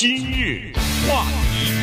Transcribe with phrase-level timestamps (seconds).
[0.00, 0.72] 今日
[1.06, 1.74] 话题，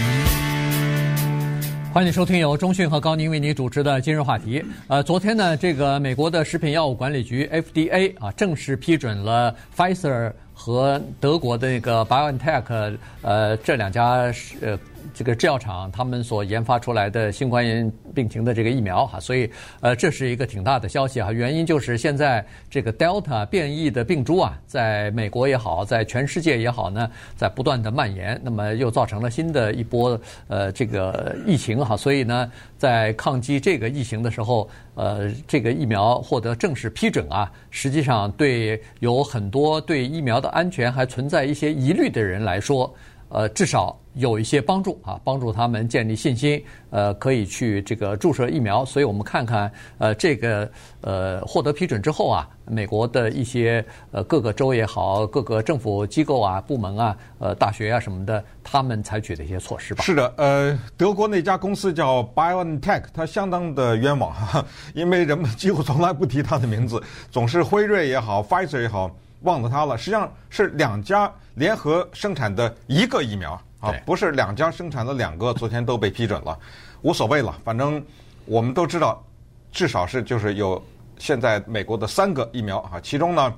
[1.94, 4.66] 欢迎收听由中讯和高宁为您主持的今日话题。
[4.88, 14.80] 呃，昨天呢，这个美国的食品药物管理局 FDA 啊，正式批准了 Pfizer 和德国的那个 BioNTech 呃这两家呃。
[15.14, 19.50] 这个制药厂他们所研发出来的新冠病情的这个疫苗哈，所以
[19.82, 21.32] 呃这是一个挺大的消息哈。
[21.32, 31.96] 原因就是现在这个 Delta 变异的病株啊，在美国也好，在全世界也好呢，在不断的蔓延，那么又造成了新的一波呃这个疫情哈。
[31.96, 42.94] 所以呢，在抗击这个疫情的时候，呃这个疫苗获得正式批准啊，实际上对有很多对疫苗的安全还存在一些疑虑的人来说，
[43.30, 43.98] 呃至少。
[44.18, 46.60] 有一些帮助啊，帮助他们建立信心，
[46.90, 48.84] 呃，可以去这个注射疫苗。
[48.84, 50.68] 所以我们看看，呃，这个
[51.02, 60.04] 呃获得批准之后啊，美国的一些呃各个州也好，各个政府机构啊、部门啊、呃大学啊什么的，他们采取的一些措施吧。
[60.04, 69.98] 是的，呃，德国那家公司叫 BioNTech，它相当的冤枉哈， 因为人们几乎从来不提它的名字，总是辉瑞也好，Pfizer 也好，忘了它了。
[69.98, 73.60] 实际上是两家联合生产的一个疫苗。
[73.80, 76.58] 啊，不是两家生产的两个，昨天都被批准了，
[77.04, 77.56] 无所谓了。
[77.64, 78.04] 反正
[78.46, 79.24] 我们都知道，
[79.72, 80.84] 至少是就是有
[81.20, 83.54] 现在美国的三个疫苗啊，其中呢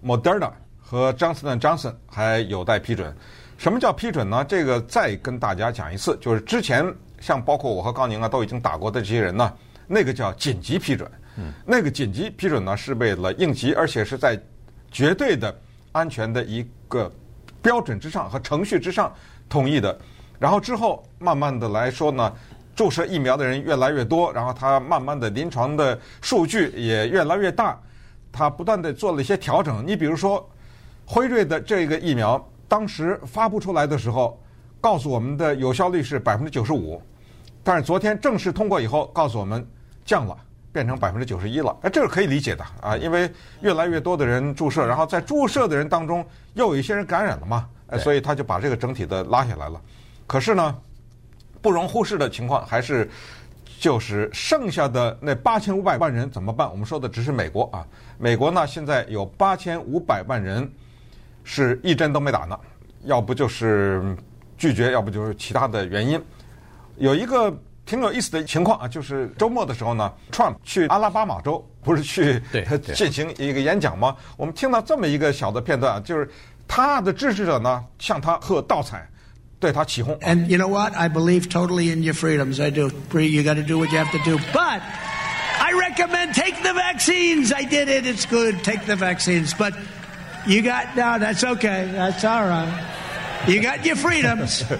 [0.00, 3.12] ，Moderna 和 Johnson & Johnson 还有待批准。
[3.56, 4.44] 什么叫批准呢？
[4.44, 6.86] 这个再跟大家讲一次，就是之前
[7.18, 9.52] 像包括我和高宁啊都已经打过的这些人呢，
[9.88, 11.10] 那个叫紧急批准。
[11.36, 14.40] 嗯，那个紧急批准呢是为了应急，而且是在
[14.90, 15.54] 绝对的
[15.92, 17.10] 安全的一个
[17.62, 19.12] 标准之上和程序之上。
[19.48, 19.98] 同意的，
[20.38, 22.30] 然后之后慢慢的来说呢，
[22.76, 27.80] 注射疫苗的人越来越多，然后他慢慢的临床的数据也越来越大，
[28.30, 29.82] 他不断的做了一些调整。
[29.86, 30.46] 你比如说，
[31.06, 34.38] 辉瑞的这个疫苗当时发布出来的时候，
[34.82, 37.00] 告诉我们的有效率是百分之九十五，
[37.64, 39.66] 但是昨天正式通过以后，告诉我们
[40.04, 40.36] 降了，
[40.72, 41.76] 变成百分之九十一了。
[41.82, 47.68] 哎，这是可以理解的啊，因为越来越多的人注射，然后在注射的人当中又有一些人感染了嘛。
[48.00, 49.80] 所以他就把这个整体的拉下来了。
[50.26, 50.78] 可是呢，
[51.62, 53.08] 不容忽视的情况还是，
[53.80, 56.70] 就是剩下的那八千五百万人怎么办？
[56.70, 57.86] 我们说的只是美国啊。
[58.18, 60.70] 美国呢，现在有八千五百万人
[61.44, 62.60] 是一针都没打呢，
[63.04, 64.14] 要不就是
[64.58, 66.22] 拒绝，要不就是其他的原因。
[66.98, 67.50] 有一个
[67.87, 72.41] 挺有意思的情况啊，就是周末的时候呢，Trump 去阿拉巴马州，不是去
[72.95, 74.15] 进行一个演讲吗？
[74.37, 76.29] 我们听到这么一个小的片段啊，就是。
[76.65, 79.05] 他的支持者呢，向他喝倒彩，
[79.59, 80.17] 对他起哄。
[80.21, 80.95] And you know what?
[80.95, 82.59] I believe totally in your freedoms.
[82.59, 82.89] I do.
[83.11, 84.39] You got to do what you have to do.
[84.53, 84.81] But
[85.59, 87.51] I recommend take the vaccines.
[87.51, 88.07] I did it.
[88.07, 88.63] It's good.
[88.63, 89.53] Take the vaccines.
[89.53, 89.73] But
[90.47, 91.19] you got no.
[91.19, 91.91] That's okay.
[91.91, 92.71] That's all right.
[93.45, 94.63] You got your freedoms.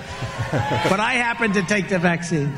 [0.90, 2.50] But I happen to take the vaccine.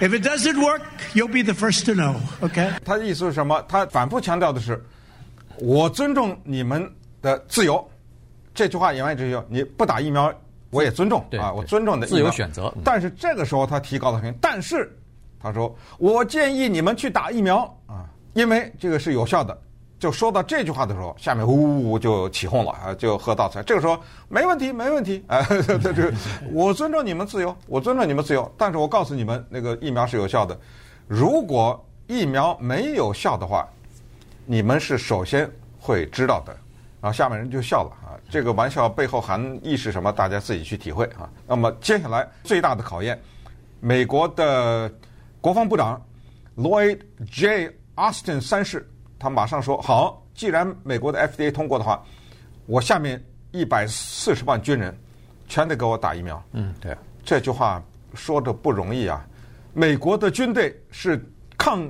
[0.00, 0.82] If it doesn't work,
[1.12, 2.14] you'll be the first to know.
[2.40, 2.70] Okay?
[2.84, 3.60] 他的意思是什么？
[3.68, 4.80] 他反复强调的是，
[5.58, 6.88] 我尊重你们
[7.20, 7.84] 的自由。
[8.54, 10.32] 这句话言外之意，你不打疫苗，
[10.70, 12.72] 我也尊重啊，我尊重你的自由选择。
[12.84, 14.88] 但是这个时候他提高了声音，但是
[15.40, 19.56] 他说，我建议你们去打疫苗啊，因为这个是有效的。
[19.98, 23.62] 就说到这句话的时候，下面呜呜就起哄了啊，就喝倒彩。
[23.62, 23.98] 这个时候
[24.28, 25.44] 没问题，没问题，哎，
[25.82, 26.12] 这这，
[26.52, 28.50] 我尊重你们自由，我尊重你们自由。
[28.56, 30.58] 但是我告诉你们，那个疫苗是有效的。
[31.06, 33.68] 如果疫苗没有效的话，
[34.46, 35.50] 你们是首先
[35.80, 36.56] 会知道的。
[37.00, 40.12] 然后下面人就笑了啊，这个玩笑背后含义是什么？
[40.12, 41.28] 大家自己去体会啊。
[41.46, 43.20] 那么接下来最大的考验，
[43.80, 44.92] 美国的
[45.40, 46.00] 国防部长
[46.56, 46.98] Lloyd
[47.30, 47.76] J.
[47.94, 48.88] Austin 三世，
[49.18, 52.02] 他马上说：“好，既然美国的 FDA 通过的话，
[52.66, 54.96] 我下面一百四十万军人
[55.48, 57.82] 全得给我打疫苗。”嗯，对，这句话
[58.14, 59.26] 说的不容易啊。
[59.74, 61.22] 美国的军队是
[61.56, 61.88] 抗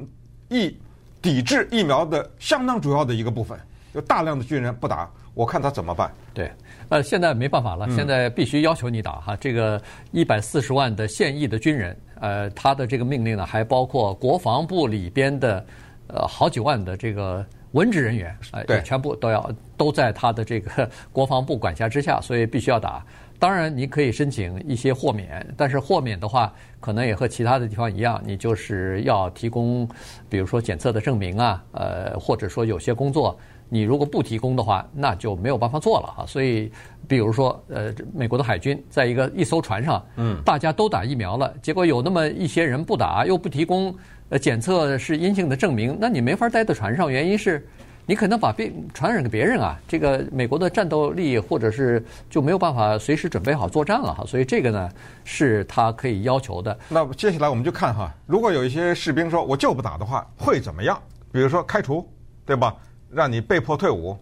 [0.49, 0.77] 疫
[1.21, 3.59] 抵制疫苗的相当主要的一个部分。
[3.95, 6.13] 有大量的军人不打，我看他怎么办？
[6.35, 6.53] 对，
[6.91, 9.35] 呃，现在没办法了，现在必须要求你打哈。
[9.37, 9.81] 这个
[10.13, 15.65] 一百四十万的现役的军人，呃，他的这个命令呢，还包括国防部里边的
[16.09, 23.05] 呃好几万的这个文职人员，呃，对，全部都要都在他的这个国防部管辖之下，所以必须要打。
[23.39, 29.89] 当然，你可以申请一些豁免，但是豁免的话，可能也和其他的地方一样，你就是要提供，
[30.29, 33.39] 比如说检测的证明啊，呃，或者说有些工作。
[33.69, 36.25] 你如果不提供的话，那就没有办法做了哈。
[36.27, 36.71] 所以，
[37.07, 43.95] 比如说，呃，美国的海军在一个一艘船上，嗯，大家都打疫苗了，结果有那么一些人不打，又不提供
[44.31, 47.11] 呃检测是阴性的证明，那你没法待在船上。
[47.13, 47.67] 原因是
[48.07, 54.25] 你可能把病传染给别人啊，这个美国的战斗力或者是就没有办法随时准备好作战了哈。
[54.27, 54.89] 所以这个呢
[55.25, 56.79] 是他可以要求的。
[56.89, 60.99] 那接下来我们就看哈，如果有一些士兵说我就不打的话，会怎么样？
[61.31, 62.09] 比如说开除，
[62.47, 62.75] 对吧？
[63.11, 64.17] 让你被迫退伍。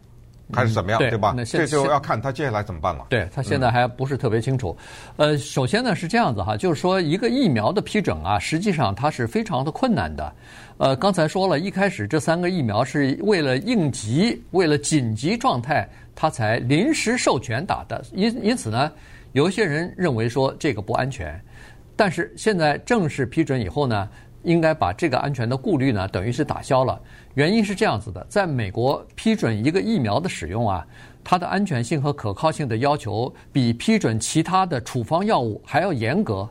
[0.52, 1.34] 还是怎么样，嗯、对，对吧？
[1.36, 3.04] 那这就要看他接下来怎么办了。
[3.10, 4.76] 对，他现在还不是特别清楚。
[5.16, 10.32] 嗯、呃，首先呢是这样子哈，就是说一个疫苗的批准啊，实际上它是非常的困难的。
[10.78, 15.84] 呃，刚才说了一开始这三个疫苗是为了应急、为了紧急状态，
[16.14, 18.00] 他才临时授权打的。
[18.12, 18.92] 因因此呢，
[19.32, 21.40] 有一些人认为说这个不安全，
[21.96, 24.08] 但是现在正式批准以后呢，
[24.46, 26.98] 应该把这个安全的顾虑呢，等于是打消了。
[27.34, 30.86] 原因是这样子的，在美国批准一个疫苗的使用啊，
[31.24, 36.48] 它的安全性和可靠性的要求比批准其他的处方药物还要严格。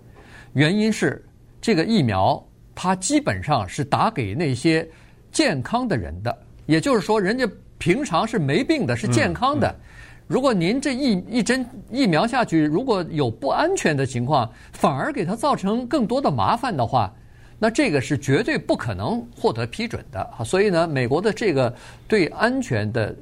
[0.52, 1.24] 原因是
[1.62, 2.46] 这个疫苗
[2.76, 4.86] 它基本上是打给那些
[5.32, 9.74] 健康的人的，也就是说，人家平常是没病的，是健康的。
[10.28, 17.10] 如果您这一一针疫苗下去，如果有不安全的情况，反而给他造成更多的麻烦的话。
[17.66, 20.44] 那这个是绝对不可能获得批准的啊！
[20.44, 21.74] 所以呢，美国的这个
[22.08, 23.16] 对安全的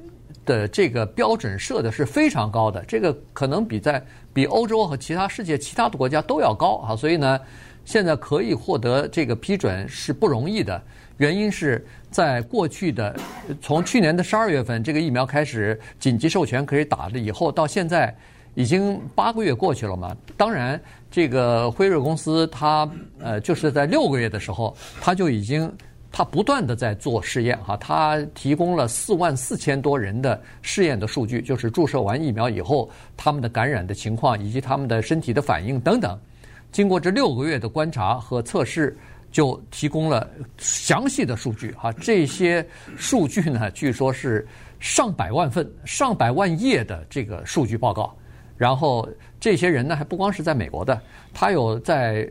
[0.46, 6.94] 的这个标准设的是非常高的，这个可能比在比欧洲和其他世界其他的国家都要高啊！
[6.94, 7.40] 所以呢，
[7.86, 10.84] 现在可以获得这个批准是不容易的，
[11.20, 13.16] 原因是在过去的
[13.62, 18.14] 从去年的十二月份这个疫苗开始紧急授权可以打了以后，到现在
[18.56, 20.80] 已经八个月过去了嘛，当然。
[21.16, 22.90] 这个辉瑞公司，它
[23.20, 25.72] 呃，就是在六个月的时候，它就已经，
[26.12, 36.20] 它不断的在做试验哈，它提供了四万四千多人的试验的数据，就是注射完疫苗以后，他们的感染的情况以及他们的身体的反应等等，
[36.72, 38.98] 经过这六个月的观察和测试，
[39.32, 40.28] 就提供了
[40.58, 41.92] 详细的数据哈。
[41.92, 42.66] 这些
[42.98, 44.48] 数据呢，据说是
[44.80, 48.12] 上百万份、上百万页的这个数据报告。
[48.64, 49.06] 然后
[49.42, 50.98] 这些人呢，还不光是在美国的，
[51.34, 52.26] 他有在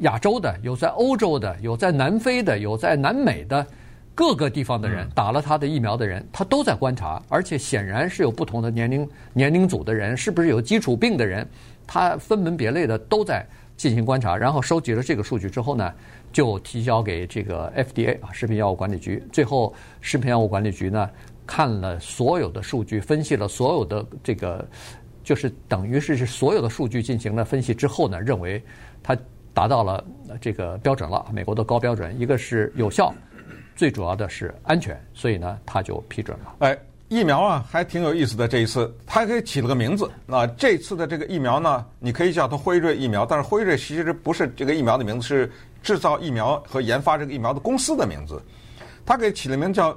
[0.00, 3.66] 亚洲的，有在欧洲的，有在南非的，有在南美的
[4.14, 11.48] 各个地方的人打了他的疫苗的人，他都在观察，而且显然是有不同的年龄年龄组的人，是不是有基础病的人，
[11.86, 13.42] 他分门别类的都在
[13.78, 15.90] 进行观察，然后收集了这个数据之后呢，
[16.30, 19.24] 就提交给这个 FDA 啊，食品药物管理局。
[19.32, 19.72] 最后，
[20.02, 21.08] 食品药物管理局呢
[21.46, 24.62] 看了所有的数据，分析了所有的这个。
[25.26, 28.62] 就是等于是是所有的数据进行了分析之后呢，认为
[29.02, 29.18] 它
[29.52, 30.04] 达到了
[30.40, 33.12] 这个标准了，美国的高标准，一个是有效，
[33.74, 36.54] 最主要的是安全，所以呢，它就批准了。
[36.60, 36.78] 哎，
[37.08, 38.46] 疫苗啊，还挺有意思的。
[38.46, 40.08] 这一次，它还给起了个名字。
[40.26, 45.50] 那这次的这个疫苗呢，你可以叫它辉瑞疫苗，但是辉瑞其实不是这个疫苗的名字，是
[45.82, 48.40] 制造疫苗和研发这个疫苗的公司的名字。
[49.04, 49.92] 它给起了名叫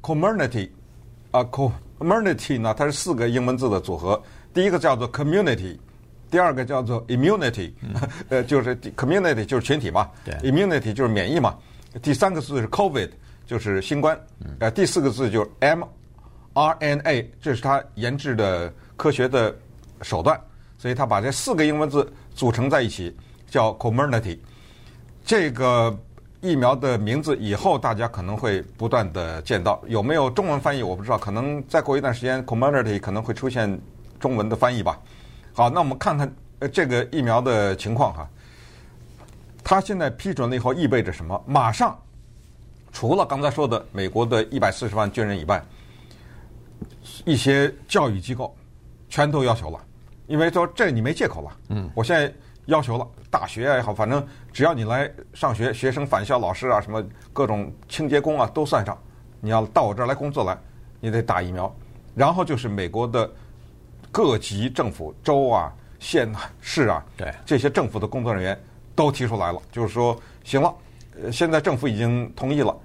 [0.00, 0.68] Comirnaty
[1.30, 4.20] 啊，Comirnaty 呢，它是四个英文字的组合。
[4.54, 5.78] 第一个叫做 community，
[6.30, 7.72] 第二个叫做 immunity，
[8.28, 10.10] 呃，就是 community 就是群体嘛
[10.42, 11.56] ，immunity 就是免疫嘛。
[12.02, 13.08] 第三个字是 covid，
[13.46, 14.18] 就是新冠。
[14.60, 19.54] 呃，第四个字就是 mRNA，这是它研制的科学的
[20.02, 20.38] 手段，
[20.78, 23.14] 所以它把这四个英文字组成在一起，
[23.48, 24.38] 叫 community。
[25.24, 25.96] 这个
[26.40, 33.80] 疫苗的名字以后大家可能会不断的见到，有没有中文翻译我不知道，可能再过一段时间 community 可能会出现。
[34.22, 34.96] 中文的翻译吧，
[35.52, 38.28] 好，那我们看看呃这个疫苗的情况哈。
[39.64, 41.42] 它现在批准了以后意味着什么？
[41.44, 42.00] 马上，
[42.92, 45.60] 除了刚才说的美国的一百四十万军人以外，
[47.24, 48.56] 一些教育机构
[49.08, 49.78] 全都要求了，
[50.28, 51.56] 因为说这你没借口了。
[51.70, 52.32] 嗯，我现在
[52.66, 58.96] 要求了，大学也好，反正只要你来上学，学生、返校老师啊，什么各种清洁工啊都算上，
[59.40, 60.56] 你要到我这儿来工作来，
[61.00, 61.74] 你得打疫苗。
[62.14, 63.28] 然后就是美国的。
[64.12, 68.60] 各级政府、州啊、县啊、市啊，对这些政府的工作人员
[68.94, 70.74] 都提出来了，就是说，行了，
[71.22, 72.76] 呃，现在政府已经同意了，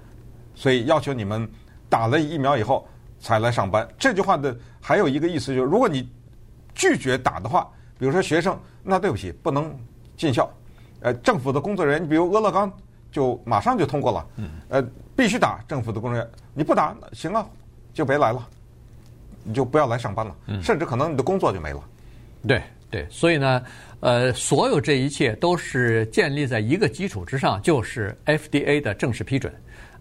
[0.54, 1.46] 所以要求你们
[1.88, 2.88] 打了疫苗以后
[3.20, 3.86] 才来上班。
[3.98, 6.10] 这句话的还有一个意思就是，如果你
[6.74, 9.78] 拒绝打的话，比如说学生，那对不起，不能
[10.16, 10.50] 进校。
[11.00, 12.72] 呃，政府的工作人员，比如俄勒冈，
[13.12, 14.26] 就马上就通过了，
[14.68, 14.82] 呃，
[15.14, 17.46] 必须打政府的工作人员，你不打，行了，
[17.92, 18.48] 就别来了。
[19.48, 21.82] 你就不要来上班了，甚至可能你的工作就没了。
[22.46, 23.62] 对对，所以呢，
[24.00, 29.50] 呃，所有这一切都是建立在一个基础之上，就是 FDA 的正式批准。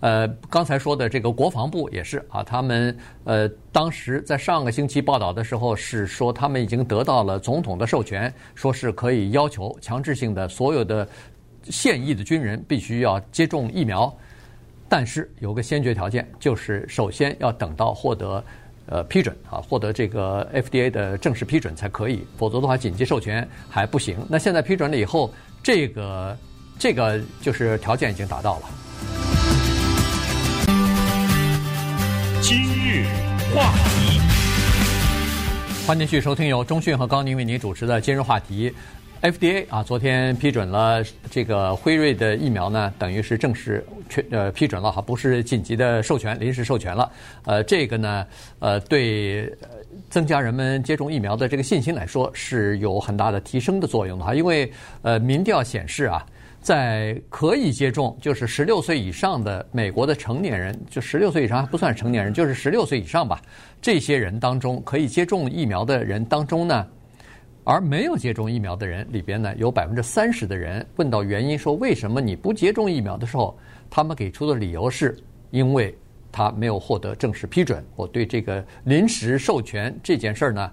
[0.02, 11.08] 呃，刚才说的这个国防部也是啊，他们呃当时在上个星期报道的时候是说，他们已经得到了总统的授权，说是可以要求强制性的所有的
[11.64, 14.14] 现役的军人必须要接种疫苗。
[14.88, 18.42] 但是有个先决条件，就是首先要等到获得
[18.88, 24.18] 呃批准啊，获得这个 FDA 的正式批准才可以，否则的话紧急授权还不行。
[24.28, 26.38] 那现在批准了以后，这个
[26.80, 28.70] 这个就是条件已经达到了。
[32.42, 33.06] 今日
[33.54, 34.22] 话题，
[35.86, 38.74] 欢迎继续收听由中讯和高宁为您主持的今日话题。
[39.22, 47.12] FDA 啊，昨天批准了这个辉瑞的疫苗呢，等于是正式确呃批准了哈，不是紧急的授权，临时授权了。
[47.44, 48.28] 呃，这个呢，
[48.60, 49.52] 呃，对
[50.10, 54.36] 增加人们接种疫苗的这个信心来说，是有很大的提升的作用的哈。
[54.36, 54.72] 因为
[55.02, 56.24] 呃，民调显示啊，
[56.62, 63.42] 在可以接种，就是十六岁以上的美国的成年人，就十六岁以上还不算成年人，就是十六岁以上吧，
[63.82, 66.86] 这些人当中可以接种疫苗的人当中呢。
[67.70, 73.60] 而没有接种疫苗的人里边呢，有百分之三十的人问到原因，说为什么你不接种疫苗的时候，
[73.90, 75.18] 他们给出的理由是
[75.52, 75.94] 因为
[76.32, 80.72] 他没有获得正式批准，我对这个临时授权这件事儿呢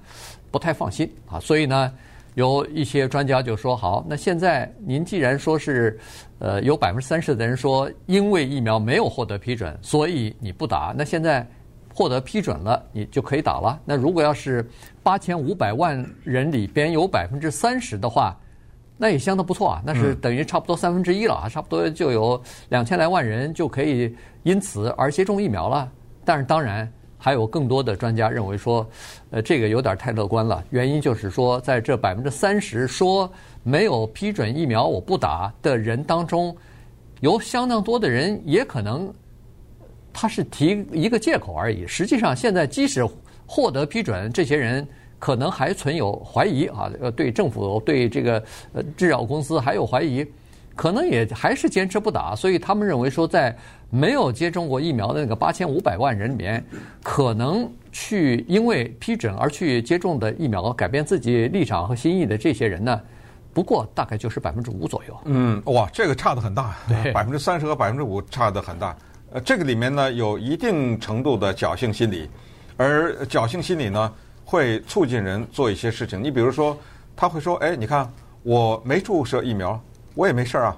[0.53, 1.41] 不太放心啊。
[1.41, 1.93] 所以呢，
[2.35, 5.99] 有一些专家就说：好，那现在您既然说是
[6.39, 11.45] 呃有百分之三十的人说因为疫苗没有获得批准，所以你不打，那现在。
[11.95, 13.79] 获得批准了，你就可以打了。
[13.85, 14.69] 那如果要是
[15.01, 18.37] 八千五百万人里边有百分之三十的话，
[18.99, 19.83] 那也相当不错啊。
[19.87, 25.89] 那是等于差不多三分之一了啊，差不多就有两千来万人就可以因此而接种疫苗了。
[26.25, 28.85] 但是当然还有更多的专家认为说，
[29.31, 30.65] 呃，这个有点太乐观了。
[30.71, 33.31] 原因就是说，在这百分之三十说
[33.63, 36.57] 没有批准疫苗我不打的人当中，
[37.21, 39.15] 有相当多的人也可能。
[40.15, 41.87] 他是提一个借口而已。
[41.87, 43.07] 实际上，现在即使
[43.45, 44.87] 获得批准，这些人
[45.19, 48.43] 可能还存有怀疑啊，呃，对政府、对这个
[48.73, 50.25] 呃制药公司还有怀疑，
[50.75, 52.35] 可能也还是坚持不打。
[52.35, 53.55] 所以他们认为说，在
[53.91, 56.65] 没有接种过疫苗的那个八千五百万人里面，
[57.03, 63.01] 可能去因为批准而去接种的疫苗，改变自己立场和心意的这些人呢，
[63.53, 65.17] 不过大概就是百分之五左右。
[65.27, 68.97] 嗯，哇，这个差的很大，对，百分之三十和百分之五差的很大。
[69.35, 72.31] 呃，这个里面呢，有一定程度的侥幸心理，
[72.77, 74.13] 而侥幸心理呢，
[74.45, 76.23] 会促进人做一些事情。
[76.23, 76.79] 你比如说，
[77.17, 78.09] 他会说：“哎，你看
[78.45, 79.83] 我没注射疫苗，
[80.15, 80.77] 我也没事儿啊，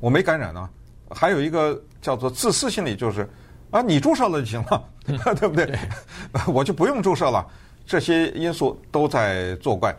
[0.00, 0.66] 我没感染啊。”
[1.14, 3.28] 还有一个叫做自私心理，就是
[3.70, 4.82] 啊，你注射了就行了，
[5.36, 5.66] 对不对？
[5.66, 5.78] 对
[6.48, 7.46] 我就不用注射了。
[7.84, 9.94] 这些因素都在作怪。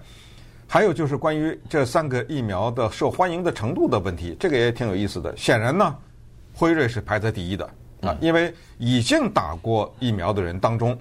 [0.68, 5.38] 还有就是关于这三个疫苗的受欢迎的程度的问题，这个也挺有意思的。
[5.38, 5.96] 显然呢，
[6.52, 7.70] 辉瑞是排在第一的。
[8.02, 10.98] 啊，因为已经打过疫苗的人当中，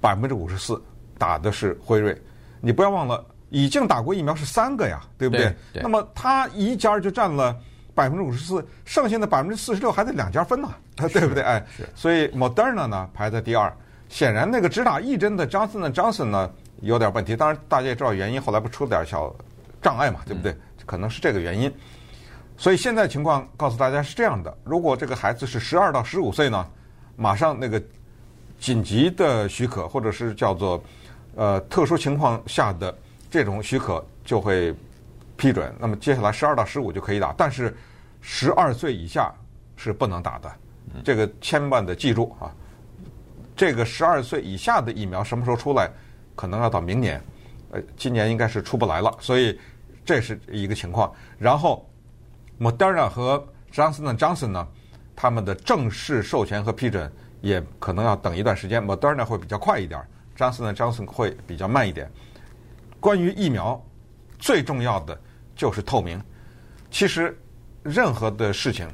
[0.00, 0.82] 百分之五十四
[1.18, 2.16] 打的是辉瑞。
[2.60, 5.46] 你不要忘了，已经打过疫苗是三个呀，对不对？
[5.46, 5.82] 对，对。
[5.82, 7.56] 那么他一家就占了
[7.94, 11.42] 百分之五十四，剩下的百分之四十六还得两家分呢， 对不对？
[11.42, 11.64] 哎，
[11.94, 13.72] 所以 Moderna 呢排在第二。
[14.08, 19.32] 显然那个只打一针的 Johnson & Johnson 呢有点问题，当然大家也知道原因，后来不出了点小
[19.80, 20.50] 障碍嘛，对不对？
[20.50, 21.72] 嗯、可能是这个原因。
[22.60, 26.66] 所以现在情况告诉大家是这样的：如果这个孩子是十二到十五岁呢，
[27.16, 27.82] 马上那个
[28.58, 30.84] 紧急的许可，或者是叫做
[31.36, 32.94] 呃特殊情况下的
[33.30, 34.74] 这种许可就会
[35.38, 35.74] 批准。
[35.78, 37.74] 那么接下来十二到十五就可以打，但是
[38.20, 39.32] 十二岁以下
[39.74, 40.52] 是不能打的。
[41.02, 42.52] 这个千万的记住啊！
[43.56, 45.88] 这个十二岁以下的疫苗什么时候出来？
[46.36, 47.18] 可能要到明年，
[47.70, 49.10] 呃，今年应该是出不来了。
[49.18, 49.58] 所以
[50.04, 51.10] 这是一个情况。
[51.38, 51.86] 然后。
[52.60, 54.68] Moderna 和 Johnson & Johnson 呢，
[55.16, 58.84] 他们的正式授权和批准也可能要等一段时间。
[58.84, 59.98] Moderna 会比较快一点
[60.36, 62.10] ，Johnson & Johnson 会比较慢一点。
[63.00, 63.82] 关于疫苗，
[64.38, 65.18] 最重要的
[65.56, 66.22] 就是透明。
[66.90, 67.34] 其实
[67.82, 68.86] 任何的事情，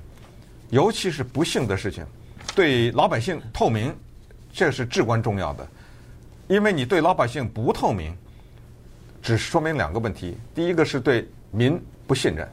[0.71, 2.07] 尤其是不幸的事情，
[2.55, 3.93] 对老百姓透明，
[4.53, 5.67] 这是至关重要的。
[6.47, 8.17] 因为你对老百姓不透明，
[9.21, 12.49] 只说明两个问题：第一个是对民不信任。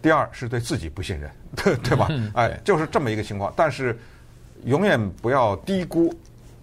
[0.00, 2.08] 第二是对自己不信任， 对对吧？
[2.34, 3.52] 哎，就是这么一个情况。
[3.56, 3.98] 但是
[4.64, 6.12] 永远不要低估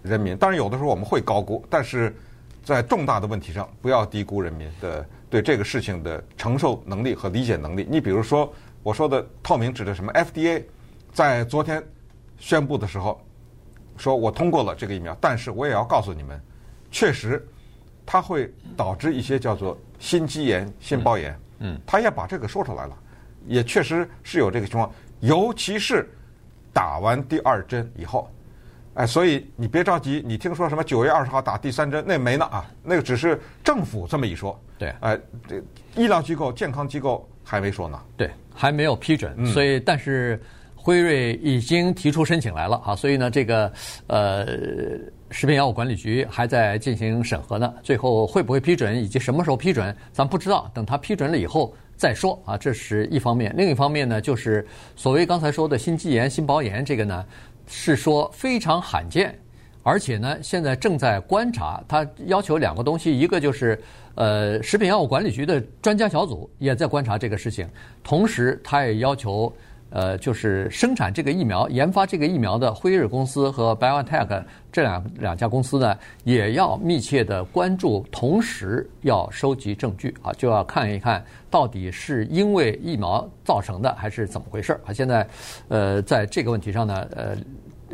[0.02, 0.36] 人民。
[0.36, 2.14] 当然有的时候我们会高估，但是
[2.64, 7.86] 在重大的问题上不要低估人民的对这个事情的承受能力和理解能力。
[7.88, 8.52] 你比如说
[8.82, 10.62] 我说的透明指的什么？FDA
[11.12, 11.82] 在昨天
[12.38, 13.20] 宣布的时候
[13.96, 16.40] 说我通过了这个疫苗，但是我也要告诉你们，
[16.90, 17.46] 确实
[18.04, 21.38] 它会导致一些叫做心肌炎、心包炎。
[21.58, 22.96] 嗯，他也把这个说出来了。
[23.46, 26.08] 也确实是有这个情况，尤其是
[26.72, 28.30] 打完第二针以后，
[28.94, 35.56] 哎，所以你别着急，你听说什么九月二十号打第三针，那没呢啊，那个只是政府这么一说，对，哎，这
[35.94, 40.40] 医疗机构、健康机构还没说呢，对，还没有批准，嗯、所以但是
[40.74, 43.72] 辉瑞已经提出申请来了啊，所以呢，这个
[44.06, 44.46] 呃，
[45.30, 47.74] 食品药物管理局还在进行审核呢。
[47.82, 50.70] 最后会不会批准，以及什么时候批准，咱不知道。
[50.72, 53.54] 等他批准了以后再说啊，这是一方面。
[53.56, 57.24] 另一方面呢，就是所谓刚才说的心肌炎、心包炎，这个呢
[57.66, 59.36] 是说非常罕见。
[59.82, 63.80] 而且呢，现在正在观察，它要求两个东西，一个就是，
[64.16, 67.68] 呃，食品药物管理局的专家小组也在观察这个事情，
[68.02, 69.54] 同时它也要求，
[69.96, 84.92] 呃，就是生产这个疫苗、研发这个疫苗的辉瑞公司和 BioNTech 这两两家公司呢，也要密切的关注，同时要收集证据啊，就要看一看到底是因为疫苗造成的，还是怎么回事啊？
[84.92, 85.26] 现在，
[85.68, 87.34] 呃，在这个问题上呢，呃。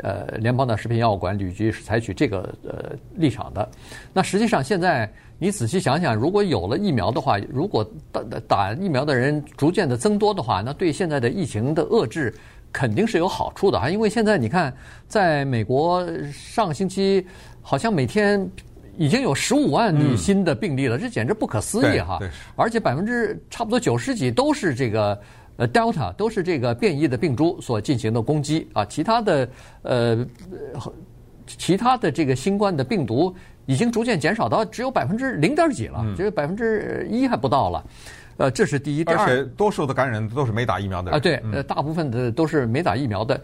[0.01, 3.69] 呃，联邦的食品药物管理局是采取这个呃立场的。
[4.13, 12.33] 那实际上，现在你仔细想想，如果有了疫苗的话，如果打打疫苗的人逐渐的增多的话，那对现在的疫情的遏制
[12.73, 13.91] 肯定是有好处的啊。
[13.91, 14.75] 因为现在你看，
[15.07, 17.27] 在美国上个星期
[17.61, 18.49] 好像每天
[18.97, 22.19] 已经有十五万例新的病例了，嗯、这简直不可思议哈！
[22.57, 25.21] 而且百分之差不多九十几都是这个。
[25.57, 29.49] 呃，Delta 都是这个变异的病株所进行的攻击啊，其他的
[29.83, 30.27] 呃，
[31.47, 33.35] 其他的这个新冠的病毒
[33.67, 37.85] 已经逐渐减少到只有百分之零点几了，只有百分之一还不到了。
[38.39, 39.05] 呃，这是第一。
[39.05, 43.41] 第二，而且多数的感染都是没打疫苗的人啊，对，呃，大部分的都是没打疫苗的，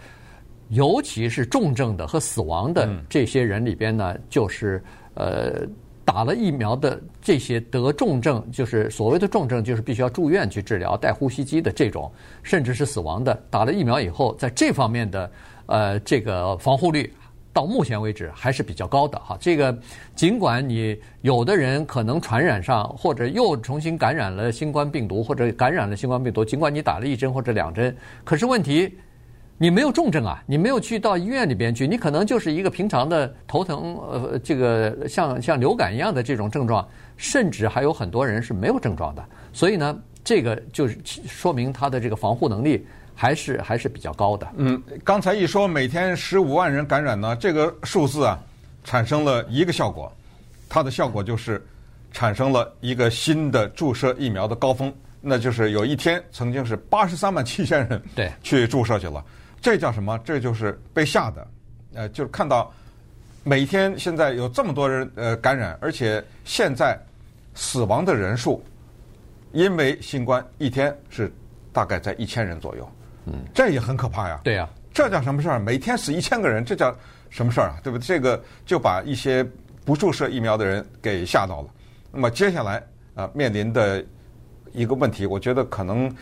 [0.69, 4.83] 尤其是重症的和死亡的这些人里边呢，就是
[5.15, 5.67] 呃。
[6.09, 12.11] 打了疫苗的这些得重症，就是所谓的重症，就是必须要住院去治疗、带呼吸机的这种，
[12.43, 13.38] 甚至是死亡的。
[13.50, 15.31] 打了疫苗以后，在这方面的
[15.67, 17.12] 呃这个防护率，
[17.53, 19.37] 到目前为止还是比较高的哈。
[19.38, 19.79] 这个
[20.17, 28.97] 尽管你有的人可能传染上，或者又重新感染了新冠病毒，或者感染了新冠病毒，尽管你打了一针或者两针，可是问题。
[29.61, 39.25] 你没有重症啊，你没有去到医院里边去，你可能就是一个平常的头疼，呃，这个像像流感一样的这种症状，甚至还有很多人是没有症状的。
[39.53, 40.97] 所以呢，这个就是
[41.27, 42.87] 说明他的这个防护能力
[43.17, 44.47] 还是还是比较高的。
[44.55, 48.38] 嗯，刚才一说每天十五万人感染呢，这个数字啊，
[48.85, 50.12] 产生了一个效果，
[50.68, 51.61] 它的效果就是
[52.12, 59.25] 产生了一个新的注射疫苗的高峰，那就是有一天曾经是八十三万七千人对去注射去了。
[59.61, 60.18] 这叫什么？
[60.25, 61.47] 这就是被吓的，
[61.94, 62.73] 呃，就是看到
[63.42, 66.97] 每天现在有这么多人呃感染，而且现在
[67.55, 68.62] 死亡的人数
[69.53, 71.33] 因为新冠一天是
[71.73, 72.88] 大概在一千人左右，
[73.27, 74.40] 嗯，这也很可怕呀。
[74.44, 75.59] 对呀，这叫什么事儿？
[75.59, 76.94] 每天死一千个人，这叫
[77.29, 77.81] 什么事儿啊？
[77.83, 78.05] 对不对？
[78.07, 79.44] 这个就把一些
[79.85, 81.68] 不注射疫苗的人给吓到了。
[82.12, 82.83] 那么接下来
[83.14, 84.05] 啊，面临的
[84.73, 86.14] 一个问题，我觉得可能。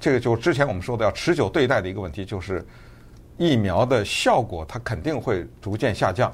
[0.00, 2.64] 这个就之前我们说的要持久对待的一个问题，就是
[3.36, 6.32] 疫苗的效果它肯定会逐渐下降。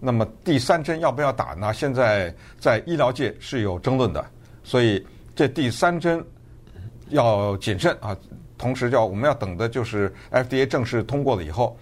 [0.00, 1.72] 那么第三针要不要打呢？
[1.72, 4.24] 现在在医疗界是有争论的，
[4.64, 6.24] 所以这第三针
[7.10, 8.16] 要谨慎啊。
[8.58, 11.76] 同时，要我们要等的就是 FDA 正式通过了以后，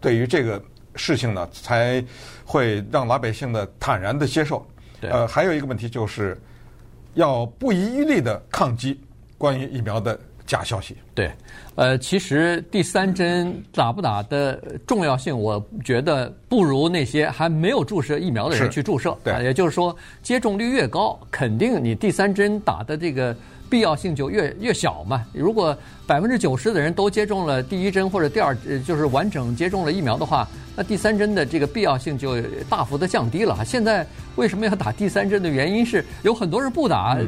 [0.00, 0.62] 对于这个
[0.96, 2.04] 事情呢，才
[2.44, 4.66] 会让老百姓的坦然的接受。
[5.00, 6.38] 呃，还有一个问题就是
[7.14, 9.00] 要不遗余力的抗击。
[9.44, 11.30] 关于疫苗的假消息，对，
[11.74, 19.14] 呃，其实第三针打不打的重要性，我觉得不如那些还没有注射疫苗的人去注射。
[19.22, 23.36] 对，也就是说，接种率越高，肯定你第三针打的这个
[23.74, 25.26] 必要性就越越小嘛。
[25.32, 28.56] 如果百分之九十的人都接种了第一针或者第二，
[28.86, 33.64] 就是完整接种了疫苗的话，那第三针的这个必要性就大幅的降低了。
[33.64, 34.06] 现在
[34.36, 37.18] 为什么要打第三针的原因是有很多人不打，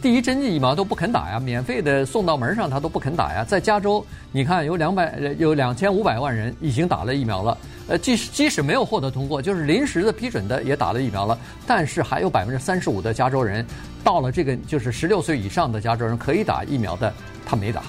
[0.00, 3.44] 第一针疫苗都不肯打呀，免费的送到门上他都不肯打呀。
[3.44, 7.58] 在加州，你看有两百有两千五百万人已经打了疫苗了，
[7.88, 13.66] 呃，即使即使没有获得通过，就是临时的批准的也打了疫苗了，但是还有百分之三十五的加州人
[14.02, 17.12] 到了这个就是十六岁以上的加州人可以打疫苗的，
[17.44, 17.82] 他没打。